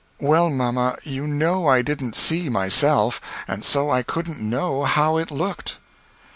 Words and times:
"Well, 0.19 0.49
mamma, 0.49 0.97
you 1.03 1.27
know 1.27 1.67
I 1.67 1.83
didn't 1.83 2.15
see 2.15 2.49
myself, 2.49 3.21
and 3.47 3.63
so 3.63 3.91
I 3.91 4.01
couldn't 4.01 4.41
know 4.41 4.83
how 4.83 5.17
it 5.17 5.29
looked." 5.29 5.77